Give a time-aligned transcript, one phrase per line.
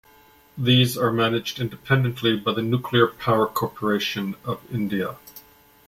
[0.57, 5.17] These are managed independently by the Nuclear Power Corporation of India.